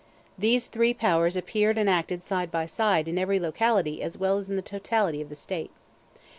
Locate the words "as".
4.01-4.17, 4.39-4.49